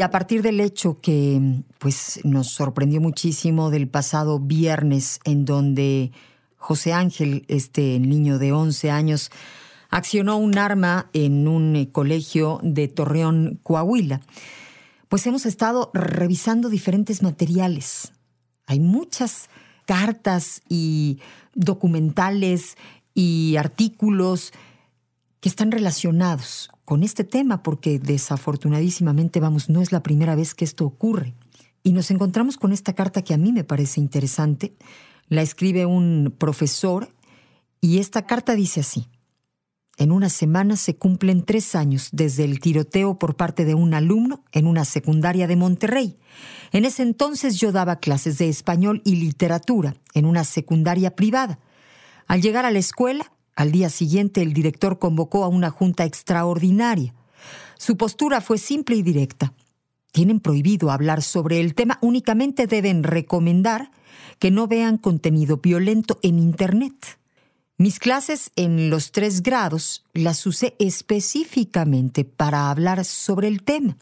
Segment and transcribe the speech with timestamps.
[0.00, 6.10] Y a partir del hecho que pues, nos sorprendió muchísimo del pasado viernes, en donde
[6.56, 9.30] José Ángel, este niño de 11 años,
[9.90, 14.22] accionó un arma en un eh, colegio de Torreón, Coahuila,
[15.10, 18.12] pues hemos estado revisando diferentes materiales.
[18.64, 19.50] Hay muchas
[19.84, 21.18] cartas y
[21.54, 22.78] documentales
[23.12, 24.54] y artículos
[25.40, 30.64] que están relacionados con este tema, porque desafortunadísimamente, vamos, no es la primera vez que
[30.64, 31.34] esto ocurre.
[31.82, 34.74] Y nos encontramos con esta carta que a mí me parece interesante.
[35.28, 37.14] La escribe un profesor
[37.80, 39.08] y esta carta dice así.
[39.96, 44.42] En una semana se cumplen tres años desde el tiroteo por parte de un alumno
[44.50, 46.16] en una secundaria de Monterrey.
[46.72, 51.58] En ese entonces yo daba clases de español y literatura en una secundaria privada.
[52.26, 57.14] Al llegar a la escuela, al día siguiente el director convocó a una junta extraordinaria.
[57.78, 59.54] Su postura fue simple y directa.
[60.12, 63.90] Tienen prohibido hablar sobre el tema, únicamente deben recomendar
[64.38, 67.18] que no vean contenido violento en Internet.
[67.78, 73.96] Mis clases en los tres grados las usé específicamente para hablar sobre el tema.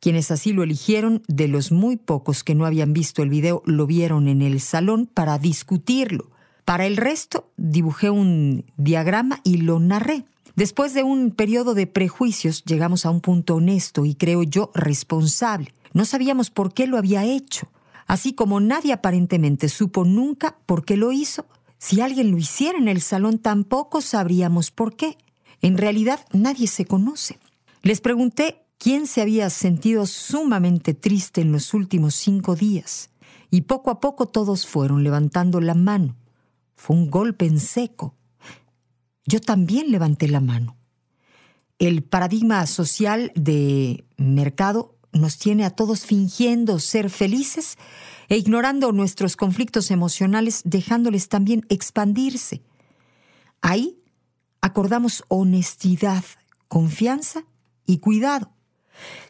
[0.00, 3.86] Quienes así lo eligieron, de los muy pocos que no habían visto el video, lo
[3.86, 6.31] vieron en el salón para discutirlo.
[6.64, 10.24] Para el resto, dibujé un diagrama y lo narré.
[10.54, 15.74] Después de un periodo de prejuicios, llegamos a un punto honesto y creo yo responsable.
[15.92, 17.68] No sabíamos por qué lo había hecho,
[18.06, 21.46] así como nadie aparentemente supo nunca por qué lo hizo
[21.82, 25.18] si alguien lo hiciera en el salón, tampoco sabríamos por qué.
[25.62, 27.40] En realidad, nadie se conoce.
[27.82, 33.10] Les pregunté quién se había sentido sumamente triste en los últimos cinco días,
[33.50, 36.14] y poco a poco todos fueron levantando la mano.
[36.82, 38.16] Fue un golpe en seco.
[39.24, 40.76] Yo también levanté la mano.
[41.78, 47.78] El paradigma social de mercado nos tiene a todos fingiendo ser felices
[48.28, 52.64] e ignorando nuestros conflictos emocionales, dejándoles también expandirse.
[53.60, 54.02] Ahí
[54.60, 56.24] acordamos honestidad,
[56.66, 57.44] confianza
[57.86, 58.50] y cuidado.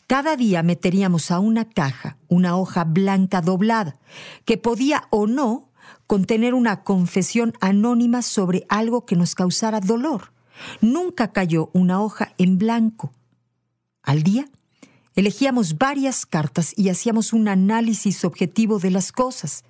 [0.06, 4.00] Cada día meteríamos a una caja una hoja blanca doblada,
[4.46, 5.71] que podía o no
[6.12, 10.34] contener una confesión anónima sobre algo que nos causara dolor.
[10.82, 13.14] Nunca cayó una hoja en blanco.
[14.02, 14.44] Al día
[15.14, 19.64] Elegíamos varias cartas y hacíamos un análisis objetivo de las cosas,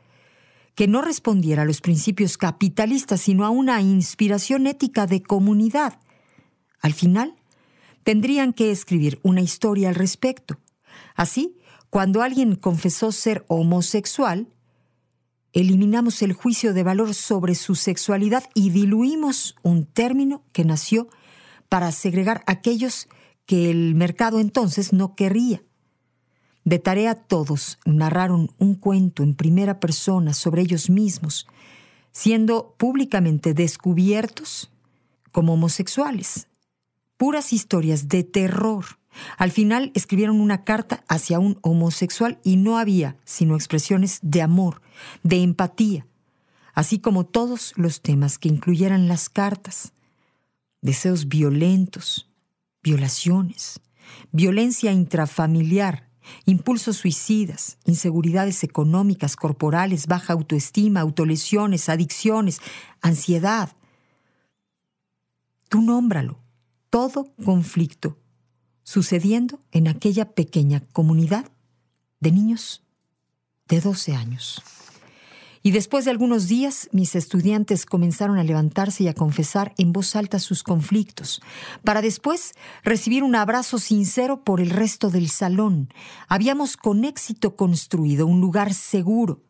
[0.75, 6.01] que no respondiera a los principios capitalistas, sino a una inspiración ética de comunidad.
[6.81, 7.37] Al final,
[8.03, 10.59] tendrían que escribir una historia al respecto.
[11.15, 11.57] Así,
[11.89, 14.49] cuando alguien confesó ser homosexual,
[15.53, 21.09] eliminamos el juicio de valor sobre su sexualidad y diluimos un término que nació
[21.69, 23.09] para segregar aquellos
[23.47, 25.63] que el mercado entonces no querría.
[26.65, 31.47] De tarea todos narraron un cuento en primera persona sobre ellos mismos,
[32.13, 34.71] siendo públicamente descubiertos
[35.33, 36.49] como homosexuales.
[37.17, 38.85] Puras historias de terror.
[39.37, 44.83] Al final escribieron una carta hacia un homosexual y no había sino expresiones de amor,
[45.23, 46.07] de empatía,
[46.75, 49.93] así como todos los temas que incluyeran las cartas.
[50.81, 52.29] Deseos violentos,
[52.83, 53.81] violaciones,
[54.33, 56.09] violencia intrafamiliar,
[56.45, 62.61] impulsos suicidas, inseguridades económicas, corporales, baja autoestima, autolesiones, adicciones,
[63.01, 63.77] ansiedad.
[65.69, 66.39] Tú nómbralo,
[66.91, 68.19] todo conflicto
[68.85, 71.47] sucediendo en aquella pequeña comunidad
[72.21, 72.83] de niños
[73.69, 74.63] de 12 años.
[75.65, 80.17] Y después de algunos días, mis estudiantes comenzaron a levantarse y a confesar en voz
[80.17, 81.41] alta sus conflictos,
[81.85, 82.53] para después
[82.83, 85.89] recibir un abrazo sincero por el resto del salón.
[86.27, 89.45] Habíamos con éxito construido un lugar seguro.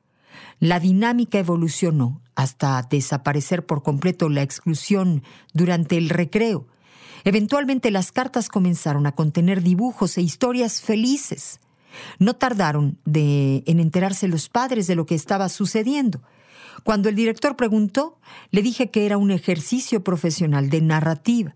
[0.58, 5.23] La dinámica evolucionó hasta desaparecer por completo la exclusión
[5.55, 6.67] durante el recreo.
[7.25, 11.61] Eventualmente las cartas comenzaron a contener dibujos e historias felices.
[12.19, 16.23] No tardaron en enterarse los padres de lo que estaba sucediendo.
[16.85, 18.19] Cuando el director preguntó,
[18.51, 21.55] le dije que era un ejercicio profesional de narrativa.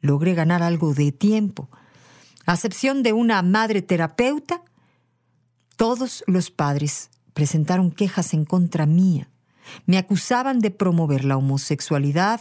[0.00, 1.68] Logré ganar algo de tiempo.
[2.46, 4.62] A excepción de una madre terapeuta,
[5.76, 9.28] todos los padres presentaron quejas en contra mía.
[9.84, 12.40] Me acusaban de promover la homosexualidad,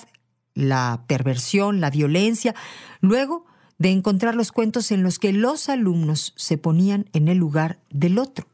[0.56, 2.56] la perversión, la violencia,
[3.02, 3.46] luego
[3.78, 8.18] de encontrar los cuentos en los que los alumnos se ponían en el lugar del
[8.18, 8.48] otro.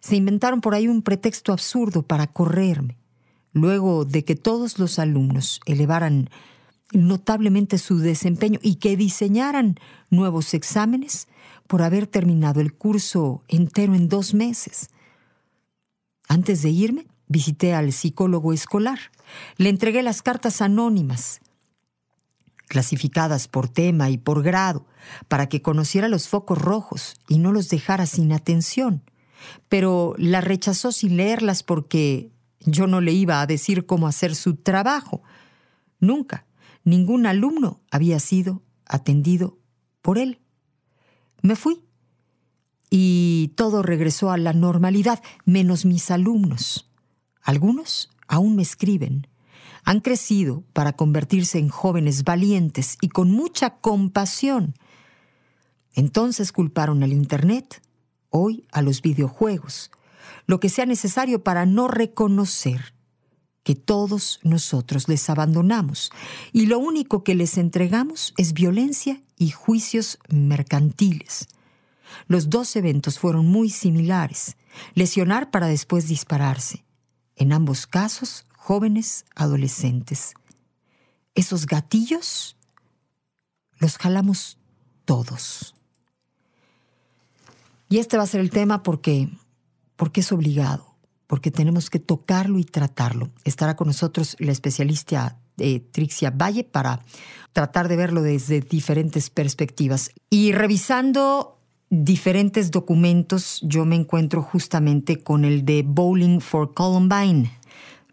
[0.00, 2.96] Se inventaron por ahí un pretexto absurdo para correrme.
[3.52, 6.30] Luego de que todos los alumnos elevaran
[6.92, 9.78] notablemente su desempeño y que diseñaran
[10.10, 11.28] nuevos exámenes
[11.66, 14.88] por haber terminado el curso entero en dos meses.
[16.28, 18.98] Antes de irme, visité al psicólogo escolar.
[19.56, 21.40] Le entregué las cartas anónimas,
[22.68, 24.86] clasificadas por tema y por grado,
[25.28, 29.02] para que conociera los focos rojos y no los dejara sin atención.
[29.68, 32.30] Pero las rechazó sin leerlas porque
[32.60, 35.22] yo no le iba a decir cómo hacer su trabajo.
[36.00, 36.46] Nunca,
[36.84, 39.58] ningún alumno había sido atendido
[40.02, 40.40] por él.
[41.42, 41.82] Me fui
[42.90, 46.90] y todo regresó a la normalidad, menos mis alumnos.
[47.46, 49.28] Algunos aún me escriben.
[49.84, 54.74] Han crecido para convertirse en jóvenes valientes y con mucha compasión.
[55.94, 57.80] Entonces culparon al Internet,
[58.30, 59.92] hoy a los videojuegos,
[60.46, 62.94] lo que sea necesario para no reconocer
[63.62, 66.10] que todos nosotros les abandonamos
[66.52, 71.46] y lo único que les entregamos es violencia y juicios mercantiles.
[72.26, 74.56] Los dos eventos fueron muy similares,
[74.94, 76.85] lesionar para después dispararse
[77.36, 80.34] en ambos casos jóvenes adolescentes.
[81.34, 82.56] Esos gatillos
[83.78, 84.58] los jalamos
[85.04, 85.74] todos.
[87.88, 89.28] Y este va a ser el tema porque,
[89.96, 90.96] porque es obligado,
[91.26, 93.30] porque tenemos que tocarlo y tratarlo.
[93.44, 97.00] Estará con nosotros la especialista eh, Trixia Valle para
[97.52, 100.10] tratar de verlo desde diferentes perspectivas.
[100.28, 101.55] Y revisando
[101.90, 107.50] diferentes documentos, yo me encuentro justamente con el de Bowling for Columbine.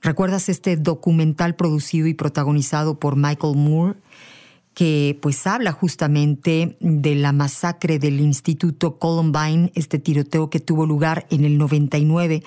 [0.01, 3.95] ¿Recuerdas este documental producido y protagonizado por Michael Moore?
[4.73, 11.27] que pues habla justamente de la masacre del Instituto Columbine, este tiroteo que tuvo lugar
[11.29, 12.43] en el 99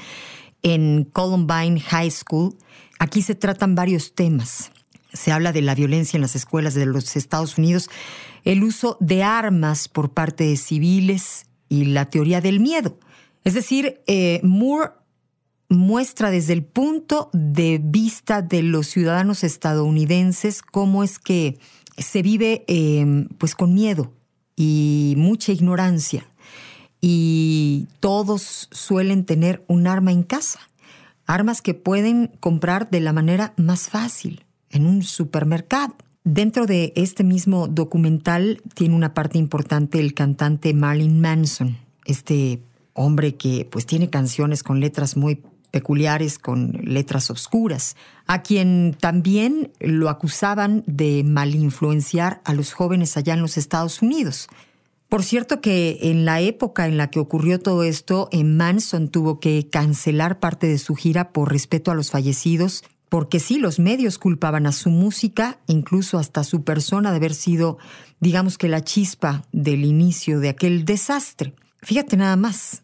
[0.62, 2.56] en Columbine High School.
[2.99, 4.73] Aquí se tratan varios temas.
[5.16, 7.90] Se habla de la violencia en las escuelas de los Estados Unidos,
[8.44, 12.98] el uso de armas por parte de civiles y la teoría del miedo.
[13.44, 14.92] Es decir, eh, Moore
[15.68, 21.58] muestra desde el punto de vista de los ciudadanos estadounidenses cómo es que
[21.98, 24.12] se vive em, pues con miedo
[24.54, 26.26] y mucha ignorancia
[27.00, 30.60] y todos suelen tener un arma en casa,
[31.26, 35.96] armas que pueden comprar de la manera más fácil en un supermercado.
[36.24, 42.60] Dentro de este mismo documental tiene una parte importante el cantante Marlon Manson, este
[42.94, 47.96] hombre que pues tiene canciones con letras muy peculiares, con letras oscuras,
[48.26, 54.48] a quien también lo acusaban de malinfluenciar a los jóvenes allá en los Estados Unidos.
[55.08, 59.68] Por cierto que en la época en la que ocurrió todo esto, Manson tuvo que
[59.70, 64.66] cancelar parte de su gira por respeto a los fallecidos porque sí, los medios culpaban
[64.66, 67.78] a su música, incluso hasta a su persona, de haber sido,
[68.20, 71.54] digamos que la chispa del inicio de aquel desastre.
[71.82, 72.82] Fíjate nada más,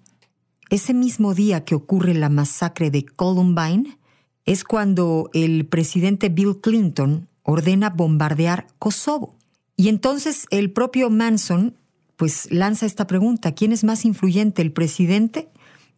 [0.71, 3.99] ese mismo día que ocurre la masacre de Columbine,
[4.45, 9.37] es cuando el presidente Bill Clinton ordena bombardear Kosovo.
[9.77, 11.77] Y entonces el propio Manson
[12.17, 15.49] pues lanza esta pregunta, ¿quién es más influyente, el presidente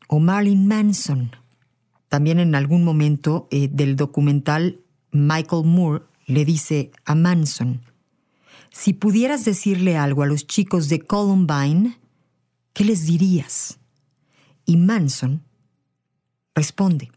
[0.09, 1.33] o Marilyn Manson?
[2.14, 4.80] También en algún momento eh, del documental,
[5.11, 7.80] Michael Moore le dice a Manson,
[8.71, 11.99] si pudieras decirle algo a los chicos de Columbine,
[12.73, 13.80] ¿qué les dirías?
[14.64, 15.42] Y Manson
[16.54, 17.11] responde,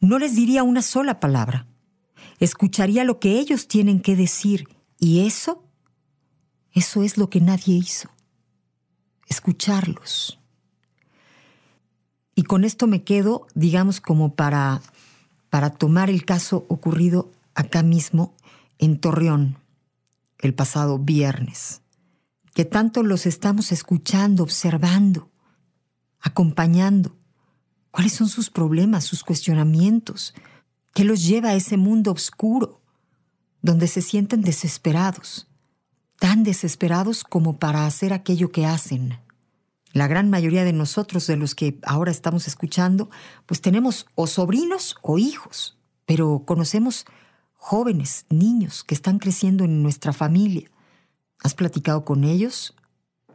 [0.00, 1.68] no les diría una sola palabra,
[2.40, 4.68] escucharía lo que ellos tienen que decir
[4.98, 5.62] y eso,
[6.72, 8.10] eso es lo que nadie hizo,
[9.28, 10.37] escucharlos.
[12.38, 14.80] Y con esto me quedo, digamos, como para,
[15.50, 18.36] para tomar el caso ocurrido acá mismo
[18.78, 19.58] en Torreón
[20.38, 21.82] el pasado viernes,
[22.54, 25.32] que tanto los estamos escuchando, observando,
[26.20, 27.16] acompañando.
[27.90, 30.32] ¿Cuáles son sus problemas, sus cuestionamientos?
[30.94, 32.80] ¿Qué los lleva a ese mundo oscuro,
[33.62, 35.48] donde se sienten desesperados,
[36.20, 39.18] tan desesperados como para hacer aquello que hacen,
[39.92, 43.10] La gran mayoría de nosotros, de los que ahora estamos escuchando,
[43.46, 47.06] pues tenemos o sobrinos o hijos, pero conocemos
[47.54, 50.70] jóvenes, niños que están creciendo en nuestra familia.
[51.42, 52.74] ¿Has platicado con ellos?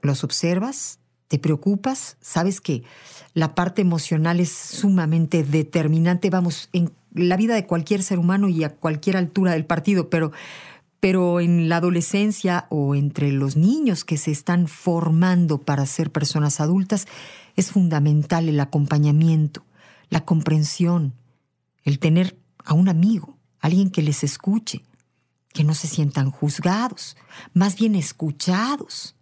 [0.01, 0.99] ¿Los observas?
[1.27, 2.17] ¿Te preocupas?
[2.21, 2.83] Sabes que
[3.33, 8.63] la parte emocional es sumamente determinante, vamos, en la vida de cualquier ser humano y
[8.63, 10.31] a cualquier altura del partido, pero,
[11.03, 16.61] pero en la adolescencia o entre los niños que se están formando para ser personas
[16.61, 17.07] adultas,
[17.57, 19.65] es fundamental el acompañamiento,
[20.09, 21.13] la comprensión,
[21.83, 24.85] el tener a un amigo, alguien que les escuche,
[25.51, 27.17] que no se sientan juzgados,
[27.53, 29.12] más bien escuchados.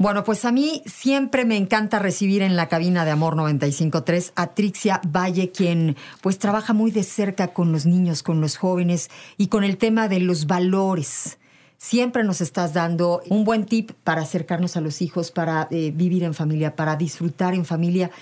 [0.00, 4.54] Bueno, pues a mí siempre me encanta recibir en la cabina de Amor 953 a
[4.54, 9.48] Trixia Valle, quien pues trabaja muy de cerca con los niños, con los jóvenes y
[9.48, 11.38] con el tema de los valores.
[11.78, 16.22] Siempre nos estás dando un buen tip para acercarnos a los hijos, para eh, vivir
[16.22, 18.12] en familia, para disfrutar en familia,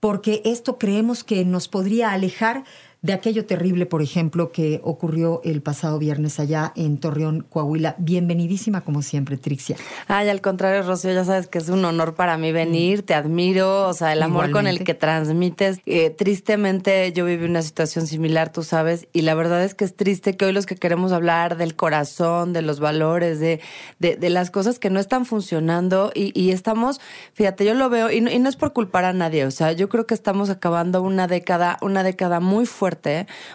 [0.00, 2.64] porque esto creemos que nos podría alejar
[3.02, 7.94] de aquello terrible, por ejemplo, que ocurrió el pasado viernes allá en Torreón, Coahuila.
[7.98, 9.76] Bienvenidísima como siempre, Trixia.
[10.06, 13.88] Ay, al contrario, Rocío, ya sabes que es un honor para mí venir, te admiro,
[13.88, 15.78] o sea, el amor con el que transmites.
[15.86, 19.96] Eh, tristemente yo viví una situación similar, tú sabes, y la verdad es que es
[19.96, 23.60] triste que hoy los que queremos hablar del corazón, de los valores, de,
[23.98, 27.00] de, las cosas que no están funcionando y, estamos,
[27.32, 29.72] fíjate, yo lo veo, y no, y no es por culpar a nadie, o sea,
[29.72, 32.89] yo creo que estamos acabando una década, una década muy fuerte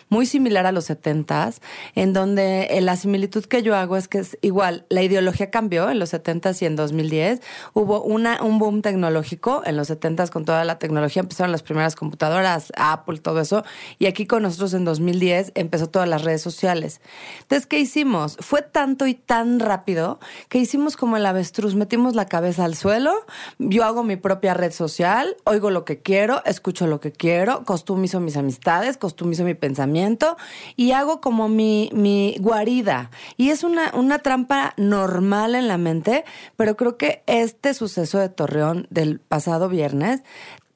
[0.10, 1.60] muy similar a los 70s,
[1.96, 5.90] en donde eh, la similitud que yo hago es que es igual, la ideología cambió
[5.90, 7.42] en los 70s y en 2010.
[7.74, 11.96] Hubo una, un boom tecnológico en los 70s con toda la tecnología, empezaron las primeras
[11.96, 13.64] computadoras, Apple, todo eso,
[14.00, 17.02] y aquí con nosotros en 2010 empezó todas las redes sociales.
[17.42, 18.38] Entonces, ¿qué hicimos?
[18.40, 23.14] Fue tanto y tan rápido que hicimos como el avestruz, metimos la cabeza al suelo,
[23.60, 28.20] yo hago mi propia red social, oigo lo que quiero, escucho lo que quiero, costumizo
[28.20, 30.38] mis amistades, costumizo mi pensamiento
[30.76, 33.12] y hago como mi, mi guarida.
[33.38, 38.30] Y es una, una trampa normal en la mente, pero creo que este suceso de
[38.30, 40.24] Torreón del pasado viernes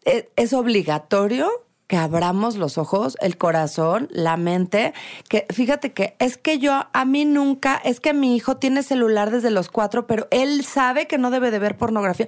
[0.06, 1.50] es, es obligatorio
[1.90, 4.94] que abramos los ojos, el corazón, la mente,
[5.28, 9.32] que fíjate que es que yo a mí nunca, es que mi hijo tiene celular
[9.32, 12.28] desde los cuatro, pero él sabe que no debe de ver pornografía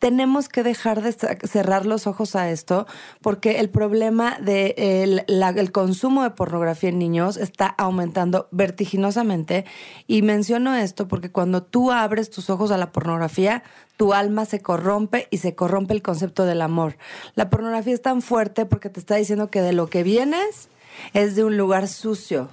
[0.00, 2.86] tenemos que dejar de cerrar los ojos a esto
[3.20, 9.66] porque el problema del de consumo de pornografía en niños está aumentando vertiginosamente.
[10.06, 13.62] Y menciono esto porque cuando tú abres tus ojos a la pornografía,
[13.98, 16.96] tu alma se corrompe y se corrompe el concepto del amor.
[17.34, 20.70] La pornografía es tan fuerte porque te está diciendo que de lo que vienes
[21.12, 22.48] es de un lugar sucio,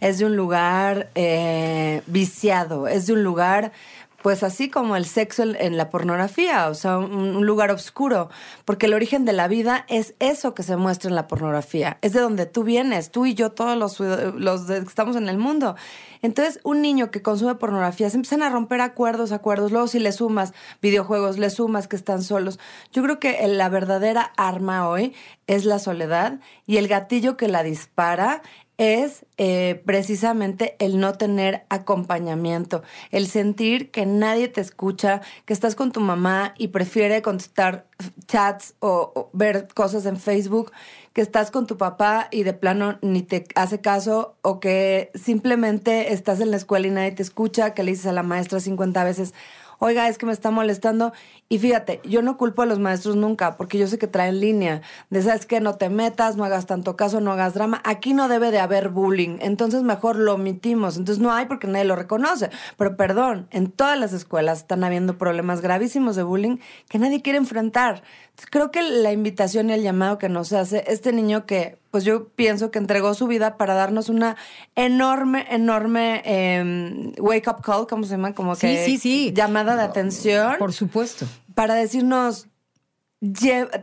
[0.00, 3.72] es de un lugar eh, viciado, es de un lugar
[4.22, 8.28] pues así como el sexo en la pornografía, o sea, un, lugar oscuro,
[8.64, 12.12] porque el origen de la vida es eso que se muestra en la pornografía, es
[12.12, 15.74] de donde tú vienes, tú y yo, todos los, los que estamos en el mundo.
[16.22, 20.12] Entonces, un niño que consume pornografía se empiezan a romper acuerdos, acuerdos, luego si le
[20.12, 22.58] sumas videojuegos, le sumas que están solos.
[22.92, 25.14] Yo creo que la verdadera arma hoy
[25.46, 28.42] es la soledad y el gatillo que la dispara
[28.80, 35.74] es eh, precisamente el no tener acompañamiento, el sentir que nadie te escucha, que estás
[35.74, 37.84] con tu mamá y prefiere contestar
[38.26, 40.72] chats o, ver cosas en Facebook,
[41.12, 46.14] que estás con tu papá y de plano ni te hace caso o que simplemente
[46.14, 49.04] estás en la escuela y nadie te escucha, que le dices a la maestra 50
[49.04, 49.34] veces,
[49.80, 51.12] oiga, es que me está molestando.
[51.48, 54.82] Y fíjate, yo no culpo a los maestros nunca, porque yo sé que traen línea
[55.08, 55.60] de, ¿sabes qué?
[55.60, 57.82] No te metas, no hagas tanto caso, no hagas drama.
[57.84, 60.96] Aquí no debe de haber bullying, entonces mejor lo omitimos.
[60.96, 62.50] Entonces no hay porque nadie lo reconoce.
[62.76, 66.58] Pero perdón, en todas las escuelas están habiendo problemas gravísimos de bullying
[66.88, 68.02] que nadie quiere enfrentar.
[68.50, 72.28] Creo que la invitación y el llamado que nos hace este niño que, pues yo
[72.28, 74.36] pienso que entregó su vida para darnos una
[74.74, 78.34] enorme, enorme em, wake up call, ¿cómo se llama?
[78.34, 79.32] Como que sí, sí.
[79.34, 80.56] llamada de atención.
[80.58, 81.26] Por supuesto.
[81.54, 82.48] Para decirnos,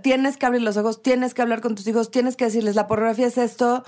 [0.02, 2.88] tienes que abrir los ojos, tienes que hablar con tus hijos, tienes que decirles, la
[2.88, 3.84] pornografía es esto,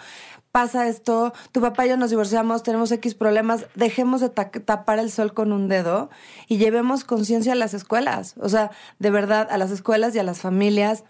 [0.51, 5.11] pasa esto, tu papá y yo nos divorciamos, tenemos X problemas, dejemos de tapar el
[5.11, 6.09] sol con un dedo
[6.47, 8.35] y llevemos conciencia a las escuelas.
[8.37, 11.03] O sea, de verdad, a las escuelas y a las familias.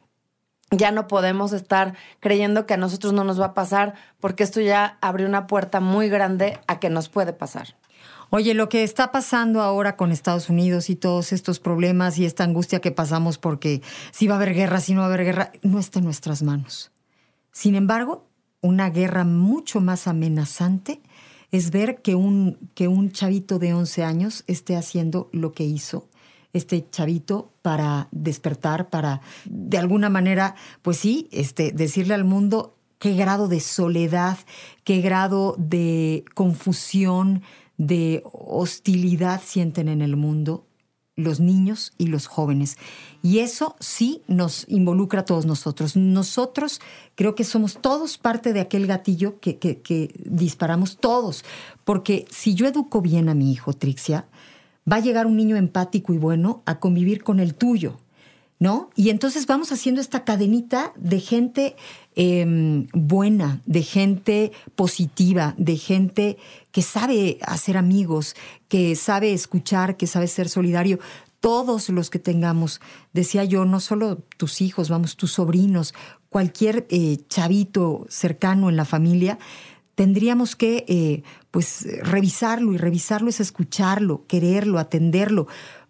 [0.72, 4.62] Ya no podemos estar creyendo que a nosotros no nos va a pasar, porque esto
[4.62, 7.76] ya abrió una puerta muy grande a que nos puede pasar.
[8.32, 12.44] Oye, lo que está pasando ahora con Estados Unidos y todos estos problemas y esta
[12.44, 15.52] angustia que pasamos porque si va a haber guerra, si no va a haber guerra,
[15.64, 16.92] no está en nuestras manos.
[17.52, 18.28] Sin embargo,
[18.62, 21.02] una guerra mucho más amenazante
[21.52, 26.09] es ver que un, que un chavito de 11 años esté haciendo lo que hizo
[26.54, 33.16] este chavito para despertar, para de alguna manera, pues sí, este, decirle al mundo qué
[33.16, 34.38] grado de soledad,
[34.84, 37.44] qué grado de confusión,
[37.78, 40.66] de hostilidad sienten en el mundo
[41.20, 42.78] los niños y los jóvenes.
[43.22, 45.96] Y eso sí nos involucra a todos nosotros.
[45.96, 46.80] Nosotros
[47.16, 51.44] creo que somos todos parte de aquel gatillo que, que, disparamos todos.
[51.84, 54.28] Porque si yo educo bien a mi hijo, Trixia,
[54.92, 57.98] va a llegar un niño empático y bueno a convivir con el tuyo.
[58.62, 58.90] ¿No?
[58.94, 61.78] Y entonces vamos haciendo esta cadenita de gente
[62.18, 66.38] em, buena, de gente positiva, de gente
[66.74, 68.36] que sabe hacer amigos,
[68.68, 71.00] que sabe escuchar, que sabe ser solidario.
[71.40, 72.82] Todos los que tengamos,
[73.14, 75.94] decía yo, no solo tus hijos, vamos, tus sobrinos,
[76.28, 79.40] cualquier eh, chavito cercano en la familia,
[80.00, 85.48] tendríamos que eh, pues revisarlo y revisarlo es escucharlo, quererlo, atenderlo,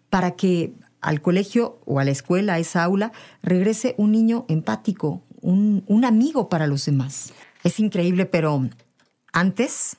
[0.08, 5.22] para que al colegio o a la escuela, a esa aula, regrese un niño empático,
[5.42, 7.32] un, un amigo para los demás.
[7.62, 8.68] Es increíble, pero
[9.32, 9.96] antes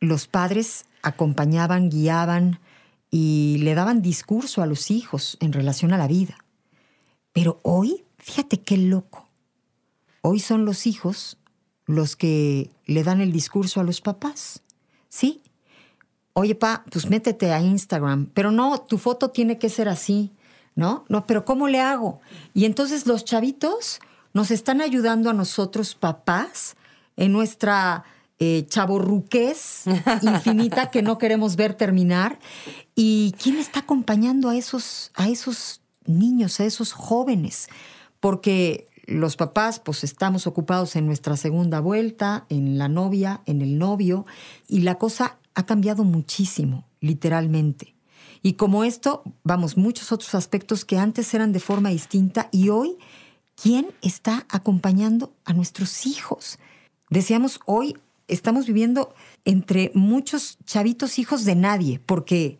[0.00, 2.58] los padres acompañaban, guiaban
[3.12, 6.36] y le daban discurso a los hijos en relación a la vida.
[7.32, 9.28] Pero hoy, fíjate qué loco.
[10.20, 11.38] Hoy son los hijos
[11.86, 14.62] los que le dan el discurso a los papás.
[15.08, 15.42] ¿Sí?
[16.34, 20.32] Oye, pa, pues métete a Instagram, pero no, tu foto tiene que ser así,
[20.74, 21.06] ¿no?
[21.08, 22.20] No, pero ¿cómo le hago?
[22.52, 24.00] Y entonces los chavitos
[24.34, 26.76] nos están ayudando a nosotros, papás,
[27.16, 28.04] en nuestra
[28.38, 29.84] eh, chaborruqués
[30.20, 32.38] infinita que no queremos ver terminar.
[32.94, 37.68] ¿Y quién está acompañando a esos, a esos niños, a esos jóvenes?
[38.20, 43.78] Porque los papás, pues estamos ocupados en nuestra segunda vuelta, en la novia, en el
[43.78, 44.26] novio,
[44.68, 47.94] y la cosa ha cambiado muchísimo, literalmente.
[48.42, 52.96] Y como esto, vamos, muchos otros aspectos que antes eran de forma distinta y hoy,
[53.60, 56.58] ¿quién está acompañando a nuestros hijos?
[57.10, 57.96] Decíamos, hoy
[58.28, 62.58] estamos viviendo entre muchos chavitos hijos de nadie, porque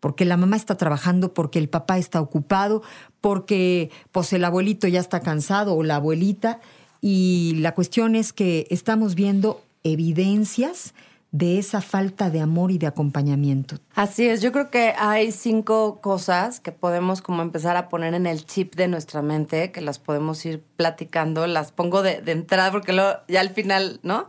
[0.00, 2.82] porque la mamá está trabajando, porque el papá está ocupado,
[3.20, 6.60] porque pues el abuelito ya está cansado o la abuelita
[7.00, 10.94] y la cuestión es que estamos viendo evidencias
[11.32, 13.76] de esa falta de amor y de acompañamiento.
[13.94, 18.26] Así es, yo creo que hay cinco cosas que podemos como empezar a poner en
[18.26, 22.92] el chip de nuestra mente, que las podemos ir platicando, las pongo de, entrada porque
[22.92, 24.28] luego ya al final, ¿no?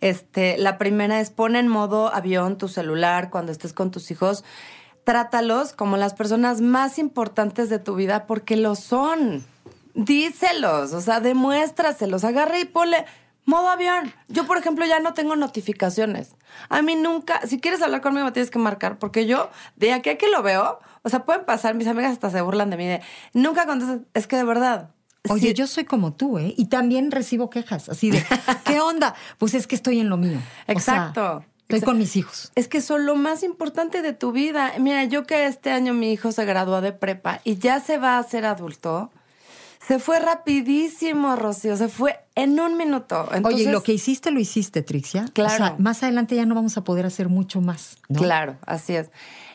[0.00, 4.44] Este, la primera es pon en modo avión tu celular cuando estés con tus hijos.
[5.08, 9.42] Trátalos como las personas más importantes de tu vida porque lo son.
[9.94, 13.06] Díselos, o sea, demuéstraselos, agarra y ponle
[13.46, 14.12] modo avión.
[14.28, 16.34] Yo, por ejemplo, ya no tengo notificaciones.
[16.68, 20.18] A mí nunca, si quieres hablar conmigo, tienes que marcar, porque yo, de aquí a
[20.18, 23.00] que lo veo, o sea, pueden pasar, mis amigas hasta se burlan de mí, de
[23.32, 24.90] nunca contestas, es que de verdad,
[25.30, 26.52] Oye, yo soy como tú, ¿eh?
[26.58, 28.22] Y también recibo quejas, así de,
[28.66, 29.14] ¿qué onda?
[29.38, 30.38] Pues es que estoy en lo mío.
[30.66, 31.46] Exacto.
[31.68, 32.50] Estoy con mis hijos.
[32.54, 34.72] Es que son lo más importante de tu vida.
[34.78, 38.18] Mira, yo que este año mi hijo se graduó de prepa y ya se va
[38.18, 39.10] a ser adulto,
[39.86, 43.28] se fue rapidísimo, Rocío, se fue en un minuto.
[43.44, 45.26] Oye, lo que hiciste, lo hiciste, Trixia.
[45.32, 45.54] Claro.
[45.54, 47.96] O sea, más adelante ya no vamos a poder hacer mucho más.
[48.12, 49.10] Claro, así es.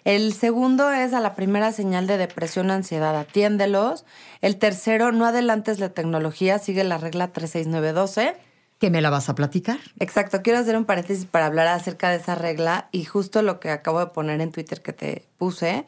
[0.05, 4.05] El segundo es a la primera señal de depresión ansiedad, atiéndelos.
[4.41, 8.35] El tercero, no adelantes la tecnología, sigue la regla 36912.
[8.79, 9.79] ¿Que me la vas a platicar?
[9.99, 13.69] Exacto, quiero hacer un paréntesis para hablar acerca de esa regla y justo lo que
[13.69, 15.85] acabo de poner en Twitter que te puse.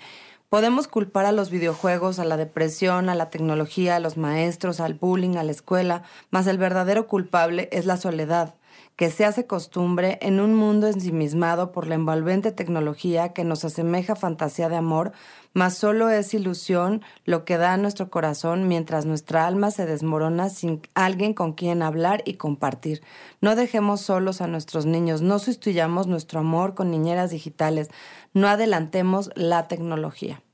[0.50, 4.94] Podemos culpar a los videojuegos, a la depresión, a la tecnología, a los maestros, al
[4.94, 8.56] bullying, a la escuela, mas el verdadero culpable es la soledad
[8.96, 14.16] que se hace costumbre en un mundo ensimismado por la envolvente tecnología que nos asemeja
[14.16, 15.12] fantasía de amor,
[15.56, 20.50] mas solo es ilusión lo que da a nuestro corazón mientras nuestra alma se desmorona
[20.50, 23.02] sin alguien con quien hablar y compartir.
[23.40, 27.90] No dejemos solos a nuestros niños, no sustituyamos nuestro amor con niñeras digitales,
[28.34, 30.45] no adelantemos la tecnología.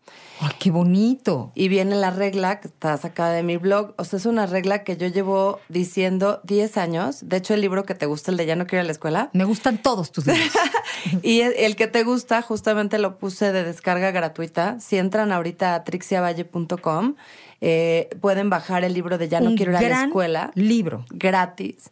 [0.44, 1.52] ¡Ay, qué bonito!
[1.54, 3.94] Y viene la regla que está sacada de mi blog.
[3.98, 7.20] O sea, es una regla que yo llevo diciendo 10 años.
[7.30, 8.92] De hecho, el libro que te gusta, el de Ya no quiero ir a la
[8.92, 9.30] escuela.
[9.34, 10.50] Me gustan todos tus libros.
[11.22, 14.80] y el que te gusta, justamente lo puse de descarga gratuita.
[14.80, 17.16] Si entran ahorita a trixiavalle.com,
[17.62, 20.52] eh, pueden bajar el libro de Ya no quiero ir a la escuela.
[20.56, 21.06] Libro.
[21.12, 21.92] Gratis.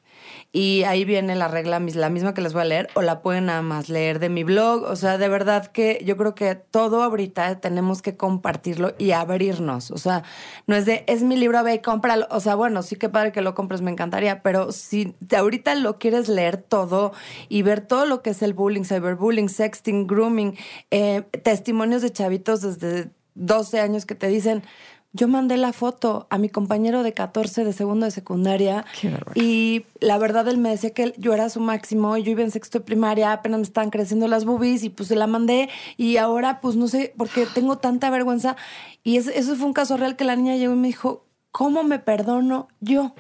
[0.52, 3.46] Y ahí viene la regla, la misma que les voy a leer, o la pueden
[3.46, 4.84] nada más leer de mi blog.
[4.84, 9.92] O sea, de verdad que yo creo que todo ahorita tenemos que compartirlo y abrirnos.
[9.92, 10.24] O sea,
[10.66, 12.28] no es de, es mi libro, ve y cómpralo.
[12.32, 16.00] O sea, bueno, sí que padre que lo compres, me encantaría, pero si ahorita lo
[16.00, 17.14] quieres leer todo
[17.48, 20.58] y ver todo lo que es el bullying, cyberbullying, sexting, grooming,
[20.90, 24.64] eh, testimonios de chavitos desde 12 años que te dicen,
[25.12, 28.86] yo mandé la foto a mi compañero de 14 de segundo de secundaria
[29.34, 32.80] y la verdad él me decía que yo era su máximo, yo iba en sexto
[32.80, 36.62] de primaria, apenas me estaban creciendo las boobies y pues se la mandé y ahora
[36.62, 38.56] pues no sé, porque tengo tanta vergüenza.
[39.04, 41.98] Y eso fue un caso real que la niña llegó y me dijo, ¿cómo me
[41.98, 43.16] perdono yo?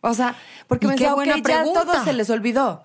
[0.00, 0.34] O sea,
[0.66, 2.82] porque me decía, ok, ya todo se les olvidó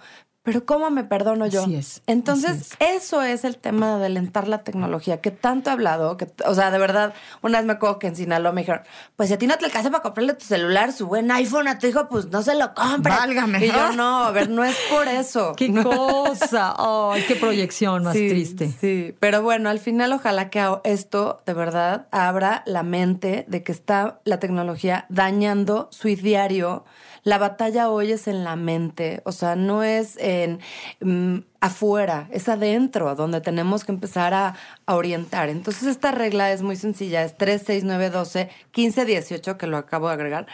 [0.47, 1.65] pero ¿cómo me perdono yo?
[1.65, 6.29] es, Entonces, eso es el tema de alentar la tecnología, que tanto he hablado, que,
[6.45, 8.83] o sea, de verdad, una vez me acuerdo que en Sinaloa me dijeron,
[9.17, 11.79] pues si a ti no te alcanza para comprarle tu celular, su buen iPhone a
[11.79, 13.13] tu hijo, pues no se lo compres.
[13.13, 13.65] Válgame.
[13.65, 15.51] Y yo, no, a ver, no es por eso.
[15.57, 16.73] ¡Qué cosa!
[16.77, 18.73] ¡Ay, qué proyección más triste!
[18.79, 23.73] Sí, pero bueno, al final ojalá que esto, de verdad, abra la mente de que
[23.73, 26.86] está la tecnología dañando su diario,
[27.27, 30.61] la batalla hoy es en la mente, o sea, no es en
[31.01, 35.49] mm, afuera, es adentro, donde tenemos que empezar a, orientar.
[35.49, 39.75] Entonces, esta regla es muy sencilla, es 3, 6, 9, 12, 15, 18, que lo
[39.75, 40.47] acabo de agregar,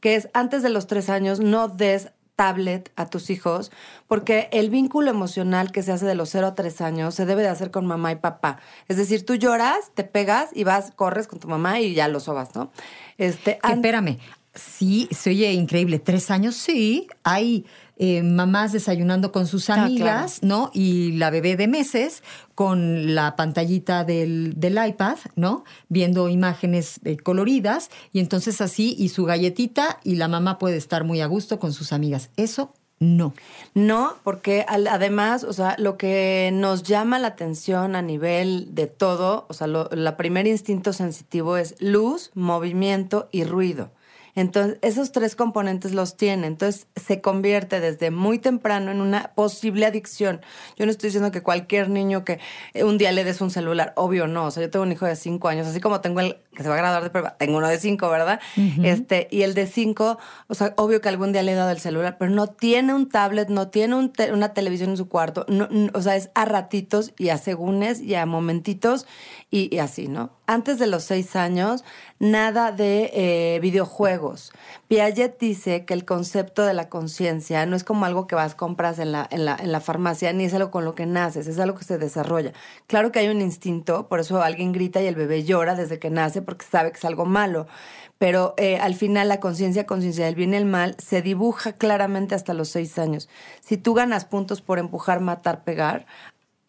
[0.00, 3.72] que es antes de los tres años no des tablet a tus hijos,
[4.06, 7.42] porque el vínculo emocional que se hace de los 0 a 3 años se debe
[7.42, 8.60] de hacer con mamá y papá.
[8.86, 12.20] Es decir, tú lloras, te pegas y vas, corres con tu mamá y ya lo
[12.20, 12.70] sobas, ¿no?
[13.16, 14.20] Este, espérame,
[14.58, 15.98] Sí, se oye increíble.
[15.98, 17.06] Tres años, sí.
[17.22, 17.64] Hay
[17.96, 20.70] eh, mamás desayunando con sus ah, amigas, ¿no?
[20.74, 22.22] Y la bebé de meses
[22.54, 25.64] con la pantallita del, iPad, ¿no?
[25.88, 27.90] Viendo imágenes eh, coloridas.
[28.12, 31.72] Y entonces así, y su galletita, y la mamá puede estar muy a gusto con
[31.72, 32.30] sus amigas.
[32.36, 33.32] Eso no.
[33.74, 39.46] No, porque además, o sea, lo que nos llama la atención a nivel de todo,
[39.48, 43.90] o sea, la primer instinto sensitivo es luz, movimiento y ruido.
[44.34, 46.46] Entonces, esos tres componentes los tiene.
[46.46, 50.40] Entonces, se convierte desde muy temprano en una posible adicción.
[50.76, 52.40] Yo no estoy diciendo que cualquier niño que
[52.74, 54.46] un día le des un celular, obvio no.
[54.46, 56.68] O sea, yo tengo un hijo de cinco años, así como tengo el que se
[56.68, 58.40] va a graduar de prueba, tengo uno de cinco, ¿verdad?
[58.82, 61.78] Este, y el de cinco, o sea, obvio que algún día le he dado el
[61.78, 63.94] celular, pero no tiene un tablet, no tiene
[64.32, 65.46] una televisión en su cuarto.
[65.94, 69.06] o sea, es a ratitos y a segundes y a momentitos
[69.50, 70.30] y, así, ¿no?
[70.46, 71.82] Antes de los seis años,
[72.18, 74.52] nada de eh, videojuegos.
[74.88, 78.98] Piaget dice que el concepto de la conciencia no es como algo que vas, compras
[78.98, 81.58] en la, en, la, en la farmacia, ni es algo con lo que naces, es
[81.58, 82.52] algo que se desarrolla.
[82.86, 86.10] Claro que hay un instinto, por eso alguien grita y el bebé llora desde que
[86.10, 87.66] nace porque sabe que es algo malo.
[88.18, 92.34] Pero eh, al final la conciencia, conciencia del bien y el mal, se dibuja claramente
[92.34, 93.28] hasta los seis años.
[93.60, 96.04] Si tú ganas puntos por empujar, matar, pegar,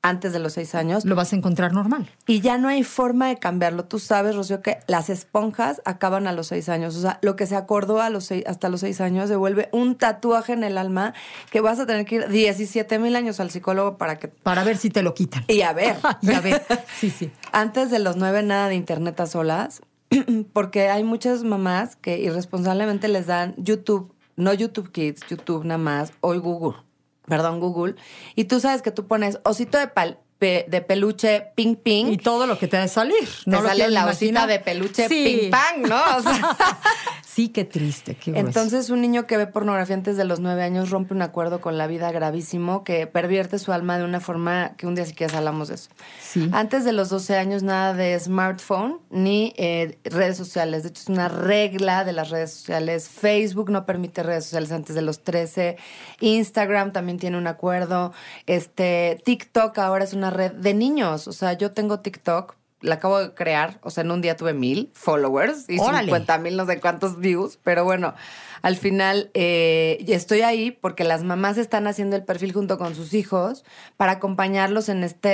[0.02, 1.06] antes de los seis años.
[1.06, 2.10] Lo vas a encontrar normal.
[2.26, 3.86] Y ya no hay forma de cambiarlo.
[3.86, 6.96] Tú sabes, Rocío, que las esponjas acaban a los seis años.
[6.96, 9.70] O sea, lo que se acordó a los seis, hasta los seis años se vuelve
[9.72, 11.14] un tatuaje en el alma
[11.52, 14.30] que vas a tener que ir 17 mil años al psicólogo para que...
[14.30, 15.44] Para ver si te lo quitan.
[15.48, 15.98] Y a ver.
[16.22, 16.64] y a ver.
[16.98, 17.32] Sí, sí.
[17.52, 19.82] Antes de los nueve, nada de internet a solas.
[20.54, 26.14] Porque hay muchas mamás que irresponsablemente les dan YouTube, no YouTube Kids, YouTube nada más,
[26.22, 26.89] hoy Google
[27.30, 27.96] perdón, Google,
[28.36, 32.08] y tú sabes que tú pones osito de pal de peluche ping ping.
[32.08, 33.28] Y todo lo que te va a salir.
[33.46, 36.02] No sale la osita de peluche ping pong, ¿no?
[37.26, 40.92] sí, qué triste, qué Entonces, un niño que ve pornografía antes de los nueve años
[40.92, 44.88] rompe un acuerdo con la vida gravísimo que pervierte su alma de una forma que
[44.88, 45.90] un día si quieres hablamos de eso.
[46.22, 46.50] Sí.
[46.54, 50.84] Antes de los 12 años, nada de smartphone ni eh, redes sociales.
[50.84, 53.10] De hecho, es una regla de las redes sociales.
[53.10, 55.78] Facebook no permite redes sociales antes de los 13.
[56.22, 58.14] Instagram también tiene un acuerdo.
[58.46, 61.28] Este, TikTok ahora es una red de niños.
[61.28, 63.80] O sea, yo tengo TikTok, la acabo de crear.
[63.84, 67.60] O sea, en un día tuve mil followers y cincuenta mil no sé cuántos views.
[67.64, 68.14] Pero bueno,
[68.62, 73.14] al final eh, estoy ahí porque las mamás están haciendo el perfil junto con sus
[73.14, 73.64] hijos
[73.98, 75.30] para acompañarlos en esta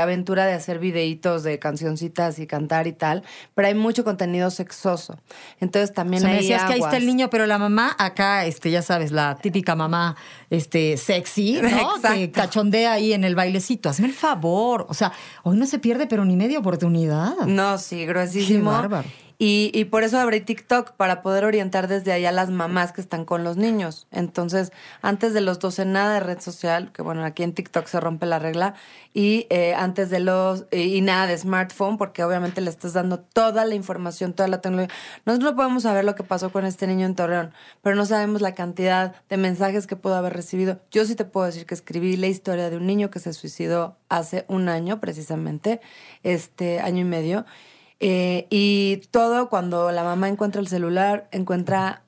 [0.00, 3.22] aventura de hacer videitos de cancioncitas y cantar y tal,
[3.54, 5.18] pero hay mucho contenido sexoso.
[5.60, 8.70] Entonces también hay me decías que ahí está el niño, pero la mamá acá, este,
[8.70, 10.16] ya sabes, la típica mamá
[10.50, 11.94] este, sexy, ¿no?
[12.12, 13.88] Que cachondea ahí en el bailecito.
[13.88, 14.86] Hazme el favor.
[14.88, 15.12] O sea,
[15.42, 17.34] hoy no se pierde, pero ni media oportunidad.
[17.46, 18.70] No, sí, gruesísimo.
[18.70, 19.08] Qué bárbaro.
[19.38, 23.26] Y, por eso abrí TikTok, para poder orientar desde ahí a las mamás que están
[23.26, 24.06] con los niños.
[24.10, 24.72] Entonces,
[25.02, 28.24] antes de los 12, nada de red social, que bueno, aquí en TikTok se rompe
[28.24, 28.74] la regla,
[29.12, 33.66] y eh, antes de los, y, nada de smartphone, porque obviamente le estás dando toda
[33.66, 34.94] la información, toda la tecnología.
[35.26, 38.40] Nosotros no podemos saber lo que pasó con este niño en Torreón, pero no sabemos
[38.40, 40.80] la cantidad de mensajes que pudo haber recibido.
[40.90, 43.96] Yo sí te puedo decir que escribí la historia de un niño que se suicidó
[44.08, 45.82] hace un año, precisamente,
[46.22, 47.44] este año y medio
[48.00, 52.02] eh, y todo cuando la mamá encuentra el celular, encuentra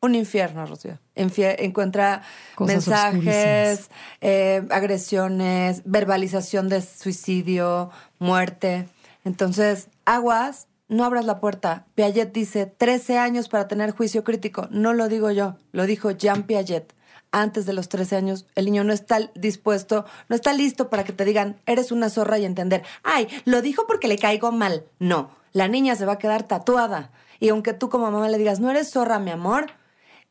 [0.00, 0.98] un infierno, Rocío.
[1.14, 2.22] encuentra
[2.58, 8.86] mensajes, eh, agresiones, verbalización de suicidio, muerte.
[9.24, 11.86] Entonces, aguas, no abras la puerta.
[11.94, 14.68] Piaget dice 13 años para tener juicio crítico.
[14.70, 16.92] No lo digo yo, lo dijo Jean Piaget.
[17.36, 21.12] Antes de los 13 años, el niño no está dispuesto, no está listo para que
[21.12, 24.84] te digan, eres una zorra y entender, ay, lo dijo porque le caigo mal.
[25.00, 27.10] No, la niña se va a quedar tatuada.
[27.40, 29.66] Y aunque tú como mamá le digas, no eres zorra, mi amor,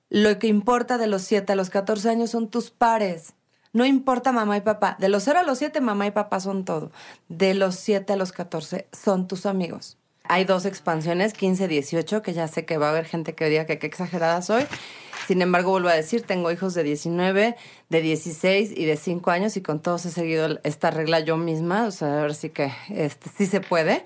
[0.10, 3.34] lo que importa de los 7 a los 14 años son tus pares.
[3.74, 4.96] No importa mamá y papá.
[4.98, 6.94] De los 0 a los 7, mamá y papá son todo.
[7.28, 9.98] De los 7 a los 14 son tus amigos.
[10.34, 13.68] Hay dos expansiones, 15, 18, que ya sé que va a haber gente que diga
[13.68, 14.66] que qué exagerada soy.
[15.28, 17.56] Sin embargo, vuelvo a decir, tengo hijos de 19,
[17.90, 21.86] de 16 y de 5 años y con todos he seguido esta regla yo misma.
[21.86, 24.06] O sea, a ver si que este, sí se puede.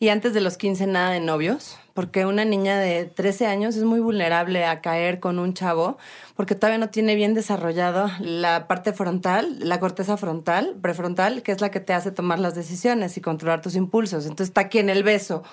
[0.00, 3.84] Y antes de los 15 nada de novios, porque una niña de 13 años es
[3.84, 5.96] muy vulnerable a caer con un chavo,
[6.34, 11.60] porque todavía no tiene bien desarrollado la parte frontal, la corteza frontal, prefrontal, que es
[11.60, 14.24] la que te hace tomar las decisiones y controlar tus impulsos.
[14.24, 15.44] Entonces está aquí en el beso.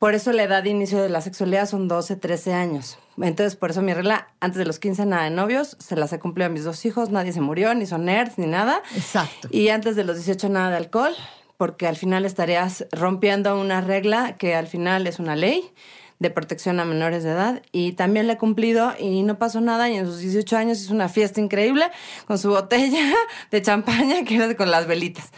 [0.00, 2.98] Por eso la edad de inicio de la sexualidad son 12, 13 años.
[3.20, 6.18] Entonces, por eso mi regla, antes de los 15 nada de novios, se las he
[6.18, 8.82] cumplido a mis dos hijos, nadie se murió, ni son nerds, ni nada.
[8.96, 9.48] Exacto.
[9.50, 11.14] Y antes de los 18 nada de alcohol,
[11.58, 15.70] porque al final estarías rompiendo una regla que al final es una ley
[16.18, 19.90] de protección a menores de edad y también le he cumplido y no pasó nada
[19.90, 21.90] y en sus 18 años hizo una fiesta increíble
[22.26, 23.12] con su botella
[23.50, 25.30] de champaña que era con las velitas.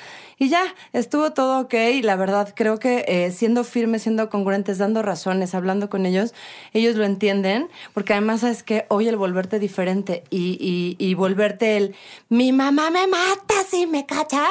[0.42, 1.74] Y ya, estuvo todo ok.
[1.94, 6.34] Y la verdad, creo que eh, siendo firmes, siendo congruentes, dando razones, hablando con ellos,
[6.72, 7.68] ellos lo entienden.
[7.94, 11.94] Porque además es que hoy el volverte diferente y, y, volverte el
[12.28, 14.44] mi mamá me mata si me cacha,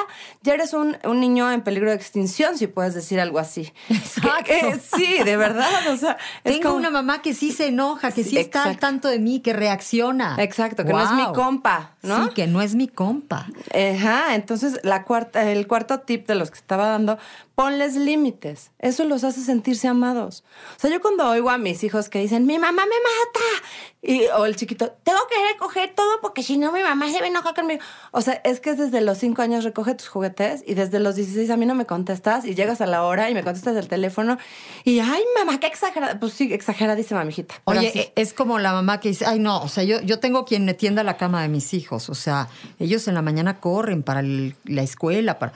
[0.44, 3.74] ya eres un, un, niño en peligro de extinción, si puedes decir algo así.
[3.90, 4.54] Exacto.
[4.96, 5.92] sí, de verdad.
[5.92, 9.20] O sea, Tengo una mamá que sí se enoja, que sí, está al tanto de
[9.20, 10.38] mí, que reacciona.
[10.40, 12.28] Exacto, que no es mi compa, ¿no?
[12.28, 13.48] Sí, que no es mi compa.
[13.76, 17.18] Ajá, entonces la cuarta, el cuarto cuarto tip de los que estaba dando,
[17.56, 18.72] ponles límites.
[18.80, 20.44] Eso los hace sentirse amados.
[20.78, 23.68] O sea, yo cuando oigo a mis hijos que dicen, mi mamá me mata,
[24.04, 27.26] y, o el chiquito, tengo que recoger todo porque si no mi mamá se va
[27.26, 27.82] a enojar conmigo.
[28.12, 31.50] O sea, es que desde los cinco años recoge tus juguetes y desde los 16
[31.52, 34.40] a mí no me contestas y llegas a la hora y me contestas el teléfono
[34.84, 36.20] y, ay, mamá, qué exagerada.
[36.20, 37.56] Pues sí, exageradísima, mijita.
[37.66, 40.66] Oye, es como la mamá que dice, ay, no, o sea, yo, yo tengo quien
[40.66, 42.10] me tienda la cama de mis hijos.
[42.10, 42.48] O sea,
[42.80, 45.54] ellos en la mañana corren para la escuela, para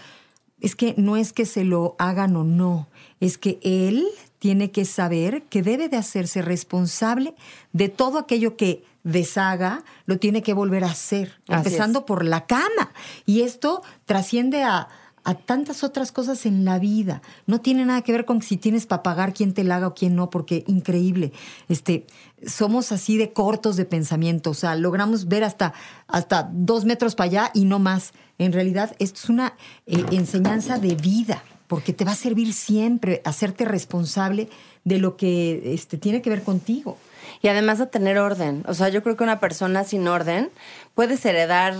[0.61, 2.87] es que no es que se lo hagan o no,
[3.19, 4.05] es que él
[4.39, 7.35] tiene que saber que debe de hacerse responsable
[7.73, 12.91] de todo aquello que deshaga, lo tiene que volver a hacer, empezando por la cama.
[13.25, 14.87] Y esto trasciende a,
[15.25, 17.21] a tantas otras cosas en la vida.
[17.47, 19.95] No tiene nada que ver con si tienes para pagar quién te la haga o
[19.95, 21.33] quién no, porque increíble.
[21.67, 22.05] Este,
[22.45, 25.73] somos así de cortos de pensamiento, o sea, logramos ver hasta,
[26.07, 28.13] hasta dos metros para allá y no más.
[28.37, 29.53] En realidad, esto es una
[29.87, 34.47] eh, enseñanza de vida, porque te va a servir siempre hacerte responsable
[34.83, 36.97] de lo que este, tiene que ver contigo.
[37.41, 38.63] Y además a tener orden.
[38.67, 40.51] O sea, yo creo que una persona sin orden
[40.93, 41.75] puede heredar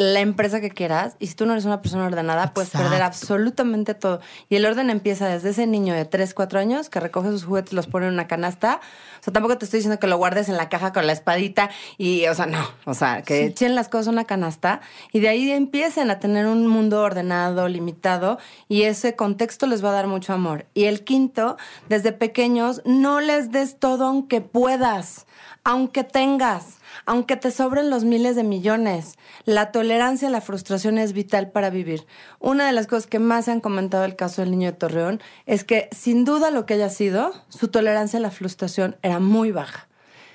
[0.00, 3.92] la empresa que quieras y si tú no eres una persona ordenada, puedes perder absolutamente
[3.92, 4.20] todo.
[4.48, 7.74] Y el orden empieza desde ese niño de 3, 4 años que recoge sus juguetes,
[7.74, 8.80] los pone en una canasta.
[9.20, 11.68] O sea, tampoco te estoy diciendo que lo guardes en la caja con la espadita
[11.98, 12.66] y, o sea, no.
[12.86, 14.80] O sea, que echen las cosas en una canasta
[15.12, 19.90] y de ahí empiecen a tener un mundo ordenado, limitado y ese contexto les va
[19.90, 20.64] a dar mucho amor.
[20.72, 21.58] Y el quinto,
[21.90, 25.26] desde pequeños, no les des todo aunque puedas,
[25.62, 29.16] aunque tengas aunque te sobren los miles de millones.
[29.44, 32.06] La tolerancia a la frustración es vital para vivir.
[32.38, 35.64] Una de las cosas que más han comentado el caso del niño de Torreón es
[35.64, 39.88] que, sin duda lo que haya sido, su tolerancia a la frustración era muy baja.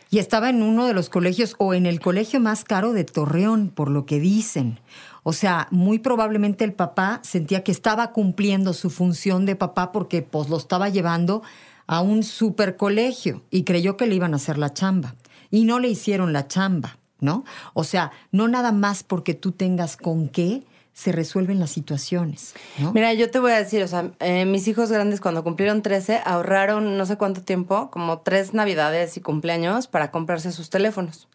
[0.10, 3.70] Y estaba en uno de los colegios o en el colegio más caro de Torreón,
[3.70, 4.80] por lo que dicen.
[5.24, 10.22] O sea, muy probablemente el papá sentía que estaba cumpliendo su función de papá porque
[10.22, 11.42] pues lo estaba llevando
[11.88, 15.16] a un super colegio y creyó que le iban a hacer la chamba
[15.56, 17.46] y no le hicieron la chamba, ¿no?
[17.74, 22.56] O sea, no nada más porque tú tengas con qué se resuelven las situaciones.
[22.78, 22.92] ¿no?
[22.92, 26.22] Mira, yo te voy a decir, o sea, eh, mis hijos grandes cuando cumplieron 13
[26.26, 31.30] ahorraron no sé cuánto tiempo, como tres navidades y cumpleaños para comprarse sus teléfonos.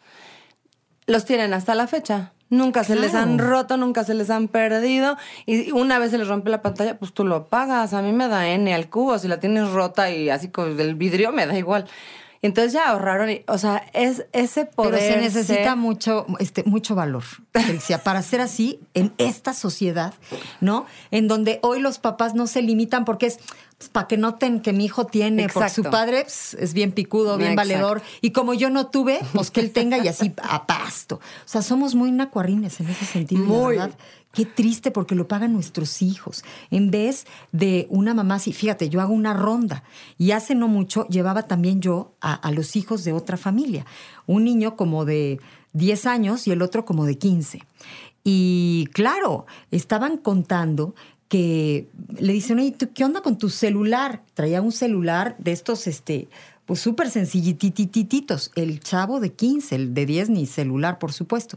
[1.06, 2.32] Los tienen hasta la fecha.
[2.50, 5.16] Nunca se les han roto, nunca se les han perdido.
[5.46, 7.94] Y una vez se les rompe la pantalla, pues tú lo pagas.
[7.94, 9.18] A mí me da N al cubo.
[9.18, 11.86] Si la tienes rota y así con el vidrio, me da igual.
[12.42, 15.00] Entonces ya ahorraron, o sea, es ese poder.
[15.00, 17.22] Pero se necesita mucho, este, mucho valor,
[17.52, 20.14] Felicia, para ser así en esta sociedad,
[20.60, 20.86] ¿no?
[21.10, 23.40] En donde hoy los papás no se limitan porque es,
[23.88, 27.56] para que noten que mi hijo tiene, porque su padre pues, es bien picudo, bien
[27.56, 28.02] valedor.
[28.20, 31.16] Y como yo no tuve, pues que él tenga y así a pasto.
[31.16, 33.76] O sea, somos muy nacuarrines en ese sentido, muy.
[33.76, 33.96] verdad.
[34.32, 36.44] Qué triste porque lo pagan nuestros hijos.
[36.70, 39.82] En vez de una mamá así, fíjate, yo hago una ronda
[40.18, 43.86] y hace no mucho llevaba también yo a, a los hijos de otra familia.
[44.26, 45.40] Un niño como de
[45.72, 47.62] 10 años y el otro como de 15.
[48.22, 50.94] Y claro, estaban contando
[51.30, 51.88] que
[52.18, 54.24] le dicen, oye, ¿qué onda con tu celular?
[54.34, 56.28] Traía un celular de estos, este,
[56.66, 58.50] pues súper sencillititititos.
[58.56, 61.56] El chavo de 15, el de 10 ni celular, por supuesto.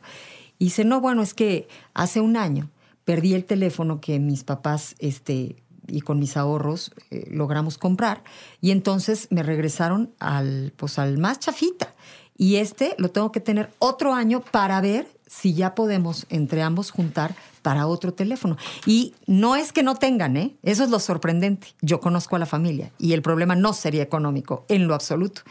[0.60, 2.70] Y dice, no, bueno, es que hace un año
[3.04, 5.56] perdí el teléfono que mis papás, este,
[5.88, 8.24] y con mis ahorros eh, logramos comprar.
[8.62, 11.96] Y entonces me regresaron al, pues al más chafita.
[12.38, 16.92] Y este lo tengo que tener otro año para ver si ya podemos entre ambos
[16.92, 18.58] juntar para otro teléfono.
[18.86, 20.56] Y no es que no tengan, ¿eh?
[20.62, 21.70] Eso es lo sorprendente.
[21.82, 25.42] Yo conozco a la familia y el problema no sería económico en lo absoluto.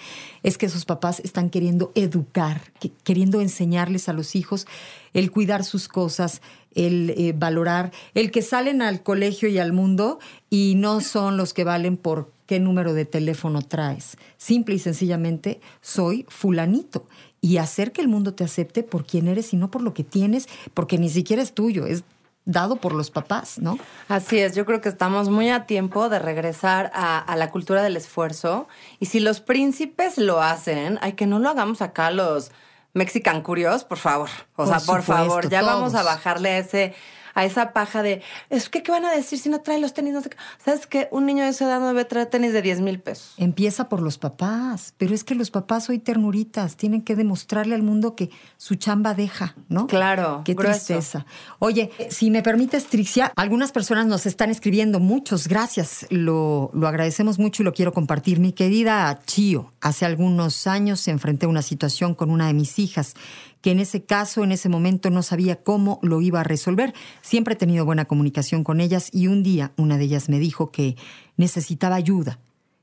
[0.44, 2.61] Es que sus papás están queriendo educar,
[3.03, 4.66] queriendo enseñarles a los hijos
[5.14, 6.40] el cuidar sus cosas,
[6.75, 11.53] el eh, valorar, el que salen al colegio y al mundo y no son los
[11.53, 14.16] que valen por qué número de teléfono traes.
[14.37, 17.07] Simple y sencillamente soy fulanito
[17.42, 20.05] y hacer que el mundo te acepte por quién eres y no por lo que
[20.05, 22.05] tienes, porque ni siquiera es tuyo, es
[22.44, 23.78] dado por los papás, ¿no?
[24.09, 27.96] Así es, yo creo que estamos muy a tiempo de regresar a, la cultura del
[27.96, 28.68] esfuerzo
[29.00, 32.52] y si los príncipes lo hacen, hay que no lo hagamos acá los
[32.94, 34.31] Mexican Curios, por favor.
[34.57, 36.94] O sea, por favor, ya vamos a bajarle ese
[37.35, 40.12] a esa paja de, es que, ¿qué van a decir si no trae los tenis?
[40.12, 40.31] No sé
[40.64, 41.09] ¿Sabes qué?
[41.11, 43.35] Un niño de esa edad no debe traer tenis de 10 mil pesos.
[43.37, 47.83] Empieza por los papás, pero es que los papás hoy ternuritas, tienen que demostrarle al
[47.83, 49.87] mundo que su chamba deja, ¿no?
[49.87, 50.42] Claro.
[50.45, 51.27] Qué tristeza.
[51.59, 57.38] Oye, si me permites, Trixia, algunas personas nos están escribiendo, muchos, gracias, lo, lo agradecemos
[57.38, 58.40] mucho y lo quiero compartir.
[58.40, 62.79] Mi querida Chio, hace algunos años se enfrenté a una situación con una de mis
[62.79, 63.14] hijas
[63.62, 66.92] que en ese caso, en ese momento, no sabía cómo lo iba a resolver.
[67.22, 70.70] Siempre he tenido buena comunicación con ellas y un día una de ellas me dijo
[70.70, 70.96] que
[71.37, 72.40] necesitaba ayuda,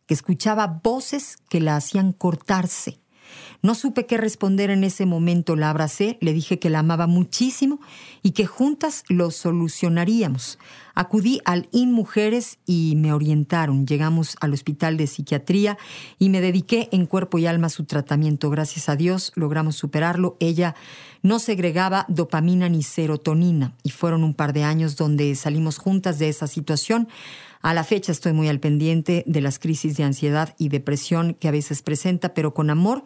[0.07, 2.99] que escuchaba voces que la hacían cortarse
[3.61, 7.79] no supe qué responder en ese momento, la abracé, le dije que la amaba muchísimo
[8.21, 10.59] y que juntas lo solucionaríamos.
[10.99, 13.87] Acudí al IN Mujeres y me orientaron.
[13.87, 15.77] Llegamos al hospital de psiquiatría
[16.17, 18.49] y me dediqué en cuerpo y alma a su tratamiento.
[18.49, 20.35] Gracias a Dios logramos superarlo.
[20.41, 20.75] Ella
[21.21, 26.27] no segregaba dopamina ni serotonina y fueron un par de años donde salimos juntas de
[26.27, 27.07] esa situación
[27.61, 31.49] a la fecha estoy muy al pendiente de las crisis de ansiedad y depresión que
[31.49, 33.03] a veces presenta, pero con amor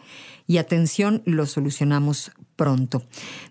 [0.47, 3.03] y atención lo solucionamos pronto.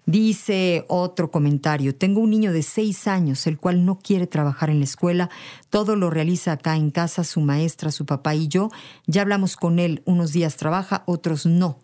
[0.06, 4.78] Dice otro comentario, tengo un niño de seis años, el cual no quiere trabajar en
[4.78, 5.30] la escuela,
[5.70, 8.70] todo lo realiza acá en casa, su maestra, su papá y yo.
[9.06, 11.78] Ya hablamos con él, unos días trabaja, otros no.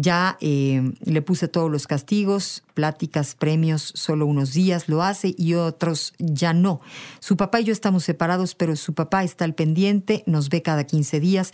[0.00, 5.54] Ya eh, le puse todos los castigos, pláticas, premios, solo unos días lo hace y
[5.54, 6.80] otros ya no.
[7.18, 10.84] Su papá y yo estamos separados, pero su papá está al pendiente, nos ve cada
[10.84, 11.52] 15 días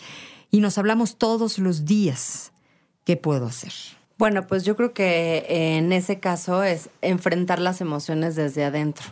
[0.51, 2.53] y nos hablamos todos los días.
[3.05, 3.73] ¿Qué puedo hacer?
[4.17, 9.07] Bueno, pues yo creo que en ese caso es enfrentar las emociones desde adentro.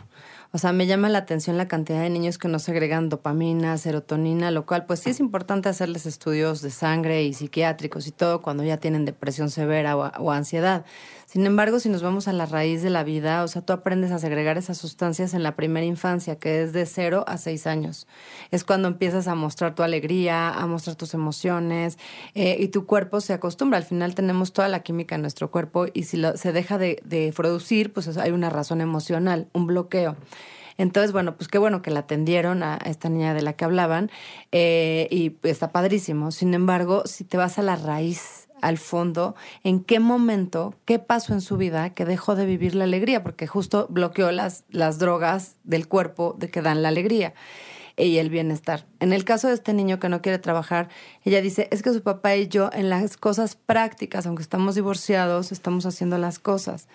[0.55, 4.51] O sea, me llama la atención la cantidad de niños que no segregan dopamina, serotonina,
[4.51, 8.63] lo cual pues sí es importante hacerles estudios de sangre y psiquiátricos y todo cuando
[8.63, 10.85] ya tienen depresión severa o, ansiedad.
[11.25, 14.11] Sin embargo, si nos vamos a la raíz de la vida, o sea, tú aprendes
[14.11, 18.05] a segregar esas sustancias en la primera infancia, que es de 0 a 6 años.
[18.51, 21.97] Es cuando empiezas a mostrar tu alegría, a mostrar tus emociones
[22.35, 23.79] eh, y tu cuerpo se acostumbra.
[23.79, 27.33] Al final tenemos toda la química en nuestro cuerpo y si se deja de, de
[27.35, 30.15] producir, pues hay una razón emocional, un bloqueo.
[30.77, 34.11] Entonces, bueno, pues qué bueno que la atendieron a esta niña de la que hablaban
[34.51, 36.31] eh, y está padrísimo.
[36.31, 41.33] Sin embargo, si te vas a la raíz, al fondo, en qué momento, qué pasó
[41.33, 45.57] en su vida que dejó de vivir la alegría, porque justo bloqueó las, las drogas
[45.65, 47.33] del cuerpo de que dan la alegría
[47.97, 48.85] y el bienestar.
[49.01, 50.89] En el caso de este niño que no quiere trabajar,
[51.23, 55.51] ella dice, es que su papá y yo en las cosas prácticas, aunque estamos divorciados,
[55.51, 56.87] estamos haciendo las cosas.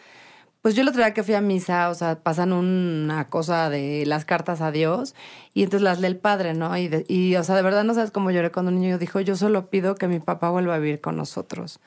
[0.60, 4.04] Pues yo el otro día que fui a misa, o sea, pasan una cosa de
[4.06, 5.14] las cartas a Dios
[5.54, 6.76] y entonces las lee el padre, ¿no?
[6.76, 9.36] Y, y o sea, de verdad no sabes cómo lloré cuando un niño dijo, yo
[9.36, 11.78] solo pido que mi papá vuelva a vivir con nosotros.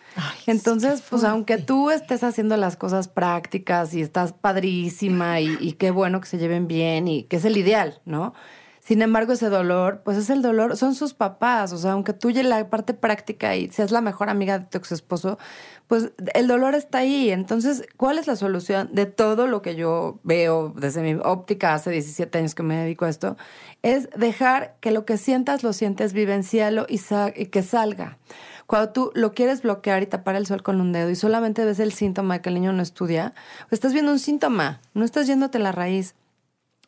[0.48, 5.92] entonces, pues aunque tú estés haciendo las cosas prácticas y estás padrísima y, y qué
[5.92, 8.34] bueno que se lleven bien y que es el ideal, ¿no?
[8.82, 11.72] Sin embargo, ese dolor, pues es el dolor, son sus papás.
[11.72, 14.92] O sea, aunque tú la parte práctica y seas la mejor amiga de tu ex
[14.92, 15.38] esposo,
[15.86, 17.30] pues el dolor está ahí.
[17.30, 21.92] Entonces, ¿cuál es la solución de todo lo que yo veo desde mi óptica hace
[21.92, 23.38] 17 años que me dedico a esto?
[23.84, 27.00] Es dejar que lo que sientas, lo sientes, vivencialo y,
[27.36, 28.18] y que salga.
[28.66, 31.80] Cuando tú lo quieres bloquear y tapar el sol con un dedo y solamente ves
[31.80, 33.36] el síntoma que el niño no estudia,
[33.70, 36.16] pues estás viendo un síntoma, no estás yéndote la raíz.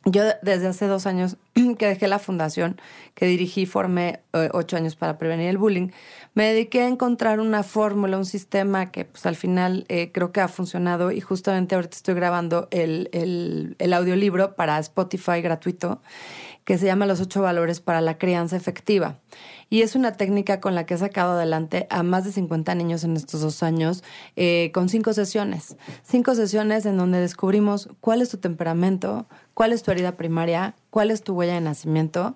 [0.05, 1.37] Yo desde hace dos años
[1.77, 2.79] que dejé la fundación,
[3.15, 5.89] que dirigí formé eh, ocho años para prevenir el bullying,
[6.33, 10.41] me dediqué a encontrar una fórmula, un sistema que pues al final eh, creo que
[10.41, 16.01] ha funcionado y justamente ahorita estoy grabando el, el, el audiolibro para Spotify gratuito
[16.65, 19.19] que se llama Los ocho valores para la crianza efectiva.
[19.73, 23.03] Y es una técnica con la que he sacado adelante a más de 50 niños
[23.03, 24.03] en estos dos años,
[24.35, 25.77] eh, con cinco sesiones.
[26.03, 31.09] Cinco sesiones en donde descubrimos cuál es tu temperamento, cuál es tu herida primaria, cuál
[31.09, 32.35] es tu huella de nacimiento.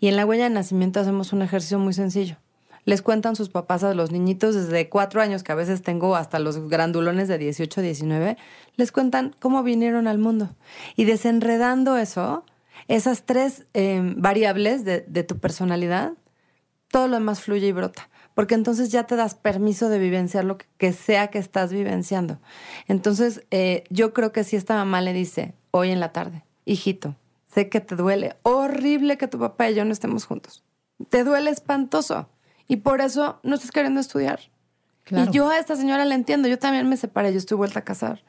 [0.00, 2.38] Y en la huella de nacimiento hacemos un ejercicio muy sencillo.
[2.86, 6.38] Les cuentan sus papás a los niñitos desde cuatro años, que a veces tengo hasta
[6.38, 8.38] los grandulones de 18, 19,
[8.76, 10.56] les cuentan cómo vinieron al mundo.
[10.96, 12.44] Y desenredando eso,
[12.86, 16.14] esas tres em, variables de, tu personalidad,
[16.90, 18.08] todo lo demás fluye y brota.
[18.34, 22.38] Porque entonces ya te das permiso de vivenciar lo que, sea que estás vivenciando.
[22.86, 27.16] Entonces, eh, yo creo que si esta mamá le dice hoy en la tarde, hijito,
[27.52, 30.62] sé que te duele, horrible que tu papá y yo no estemos juntos.
[31.08, 32.28] Te duele espantoso.
[32.68, 34.40] Y por eso no estás queriendo estudiar.
[35.10, 36.48] Y yo a esta señora la entiendo.
[36.48, 38.22] Yo también me separé, yo estoy vuelta a casar.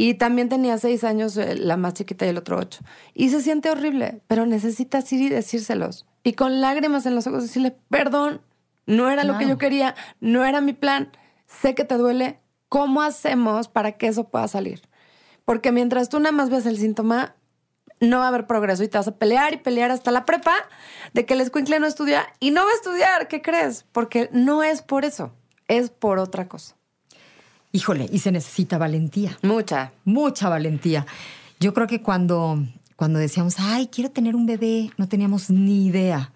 [0.00, 2.80] Y también tenía seis años, eh, la más chiquita y el otro ocho.
[3.12, 6.06] Y se siente horrible, pero necesitas ir y decírselos.
[6.22, 8.40] Y con lágrimas en los ojos decirle, perdón,
[8.86, 11.12] no era lo que yo quería, no era mi plan,
[11.46, 12.40] sé que te duele,
[12.70, 14.80] ¿cómo hacemos para que eso pueda salir?
[15.44, 17.36] Porque mientras tú nada más ves el síntoma,
[18.00, 20.54] no va a haber progreso y te vas a pelear y pelear hasta la prepa
[21.12, 23.84] de que el escuincle no estudia y no va a estudiar, ¿qué crees?
[23.92, 25.34] Porque no es por eso,
[25.68, 26.79] es por otra cosa.
[27.72, 29.38] Híjole, y se necesita valentía.
[29.42, 29.92] Mucha.
[30.04, 31.06] Mucha valentía.
[31.60, 32.64] Yo creo que cuando,
[32.96, 36.32] cuando decíamos, ay, quiero tener un bebé, no teníamos ni idea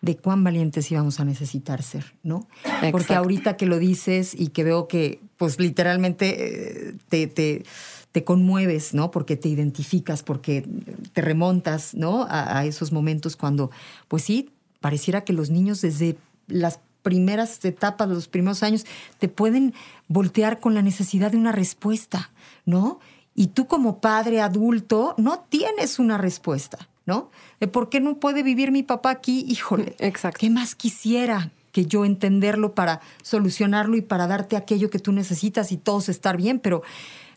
[0.00, 2.48] de cuán valientes íbamos a necesitar ser, ¿no?
[2.90, 7.64] Porque ahorita que lo dices y que veo que, pues literalmente eh, te, te,
[8.12, 9.10] te, conmueves, ¿no?
[9.10, 10.66] Porque te identificas, porque
[11.12, 12.22] te remontas, ¿no?
[12.22, 13.70] A, a esos momentos cuando,
[14.08, 14.50] pues sí,
[14.80, 16.16] pareciera que los niños desde
[16.46, 18.86] las primeras etapas, los primeros años,
[19.18, 19.74] te pueden
[20.08, 22.30] voltear con la necesidad de una respuesta,
[22.64, 23.00] ¿no?
[23.34, 27.30] Y tú como padre adulto no tienes una respuesta, ¿no?
[27.72, 29.44] ¿Por qué no puede vivir mi papá aquí?
[29.48, 30.38] Híjole, Exacto.
[30.40, 35.72] ¿qué más quisiera que yo entenderlo para solucionarlo y para darte aquello que tú necesitas
[35.72, 36.58] y todos estar bien?
[36.58, 36.82] Pero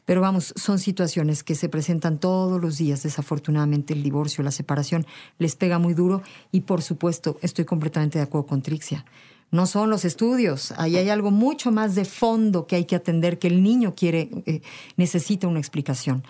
[0.06, 3.04] pero vamos, son situaciones que se presentan todos los días.
[3.04, 5.06] Desafortunadamente el divorcio, la separación
[5.40, 9.06] les pega muy duro y por supuesto estoy completamente de acuerdo con Trixia
[9.54, 10.74] no son los estudios.
[10.78, 14.30] Ahí hay algo mucho más de fondo que hay que atender, que el niño quiere,
[14.48, 14.62] eh,
[14.98, 16.24] necesita una explicación.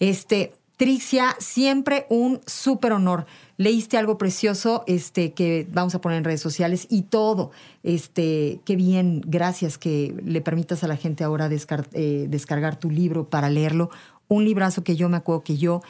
[0.00, 3.26] Este, Trixia, siempre un súper honor.
[3.58, 7.52] Leíste algo precioso este, que vamos a poner en redes sociales y todo.
[7.84, 11.48] Este, qué bien, gracias que le permitas a la gente ahora
[11.92, 13.90] eh, descargar tu libro para leerlo.
[14.26, 15.80] Un librazo que yo me acuerdo que yo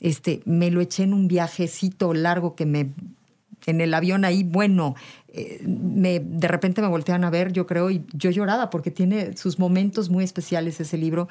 [0.00, 2.90] este, me lo eché en un viajecito largo que me
[3.66, 4.94] en el avión ahí, bueno,
[5.36, 9.36] eh, me, de repente me voltean a ver, yo creo, y yo lloraba porque tiene
[9.36, 11.28] sus momentos muy especiales ese libro,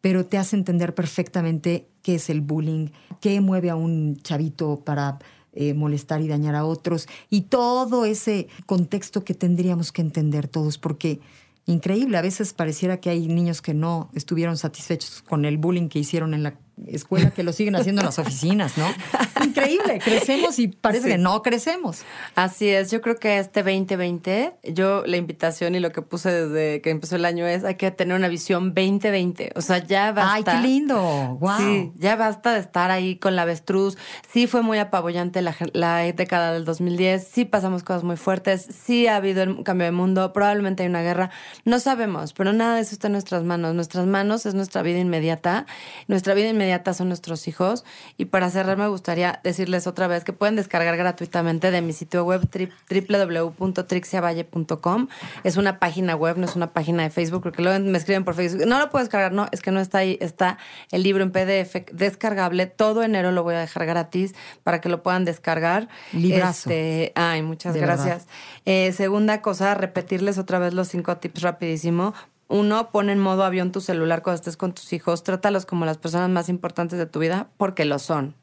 [0.00, 2.88] pero te hace entender perfectamente qué es el bullying,
[3.20, 5.18] qué mueve a un chavito para
[5.52, 10.78] eh, molestar y dañar a otros, y todo ese contexto que tendríamos que entender todos,
[10.78, 11.20] porque
[11.66, 15.98] increíble, a veces pareciera que hay niños que no estuvieron satisfechos con el bullying que
[15.98, 16.54] hicieron en la
[16.88, 18.86] escuela que lo siguen haciendo en las oficinas, ¿no?
[19.44, 22.02] Increíble, crecemos y parece que no crecemos.
[22.34, 26.80] Así es, yo creo que este 2020, yo la invitación y lo que puse desde
[26.80, 30.52] que empezó el año es hay que tener una visión 2020, o sea, ya basta.
[30.52, 31.58] Ay, qué lindo, wow.
[31.58, 33.96] Sí, ya basta de estar ahí con la avestruz.
[34.32, 39.06] Sí fue muy apabullante la, la década del 2010, sí pasamos cosas muy fuertes, sí
[39.06, 41.30] ha habido un cambio de mundo, probablemente hay una guerra,
[41.64, 43.74] no sabemos, pero nada de eso está en nuestras manos.
[43.74, 45.66] Nuestras manos es nuestra vida inmediata,
[46.08, 47.84] nuestra vida inmediata son nuestros hijos.
[48.16, 52.24] Y para cerrar, me gustaría decirles otra vez que pueden descargar gratuitamente de mi sitio
[52.24, 55.08] web www.trixiavalle.com.
[55.44, 58.34] Es una página web, no es una página de Facebook, porque luego me escriben por
[58.34, 58.66] Facebook.
[58.66, 60.18] No lo puedo descargar, no, es que no está ahí.
[60.20, 60.58] Está
[60.90, 62.66] el libro en PDF descargable.
[62.66, 65.88] Todo enero lo voy a dejar gratis para que lo puedan descargar.
[66.12, 66.70] Librazo.
[66.70, 68.26] Este, ay, muchas gracias.
[68.64, 72.14] Eh, segunda cosa, repetirles otra vez los cinco tips rapidísimo.
[72.52, 75.22] Uno, pon en modo avión tu celular cuando estés con tus hijos.
[75.22, 78.34] Trátalos como las personas más importantes de tu vida porque lo son.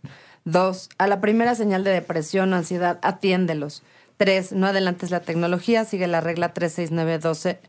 [0.45, 3.83] Dos, a la primera señal de depresión o ansiedad, atiéndelos.
[4.17, 7.59] Tres, no adelantes la tecnología, sigue la regla 36912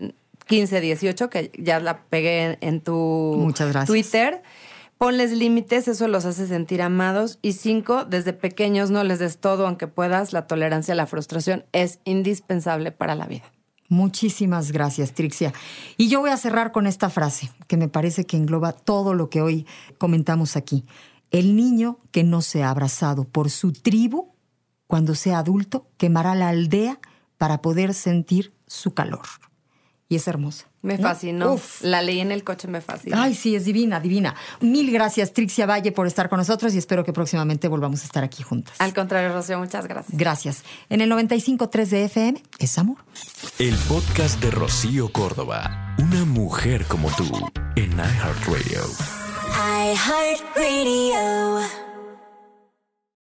[0.49, 3.53] 1518, que ya la pegué en, tu
[3.87, 4.43] Twitter.
[4.97, 7.39] Ponles límites, eso los hace sentir amados.
[7.43, 10.33] Y cinco, desde pequeños no les des todo, aunque puedas.
[10.33, 13.45] La tolerancia a la frustración es indispensable para la vida.
[13.91, 15.53] Muchísimas gracias, Trixia.
[15.97, 19.29] Y yo voy a cerrar con esta frase, que me parece que engloba todo lo
[19.29, 19.67] que hoy
[19.99, 20.87] comentamos aquí.
[21.33, 24.33] El niño que no sea abrazado por su tribu,
[24.87, 27.01] cuando sea adulto, quemará la aldea
[27.37, 29.27] para poder sentir su calor
[30.11, 30.67] y es hermosa.
[30.83, 31.59] Me fascinó.
[31.83, 33.23] La leí en el coche, me fascina.
[33.23, 34.35] Ay, sí, es divina, divina.
[34.61, 38.25] Mil gracias, Trixia Valle, por estar con nosotros y espero que próximamente volvamos a estar
[38.25, 38.75] aquí juntas.
[38.81, 40.19] Al contrario, Rocío, muchas gracias.
[40.19, 40.65] Gracias.
[40.89, 42.97] En el 95.3 de FM es amor.
[43.61, 45.95] El podcast de Rocío Córdoba.
[45.99, 47.31] Una mujer como tú
[47.77, 48.81] en iHeartRadio.
[49.85, 51.90] iHeartRadio.